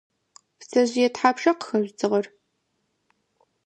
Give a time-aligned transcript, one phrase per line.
[0.59, 2.25] Пцэжъые тхьапша къыхэжъу дзыгъэр?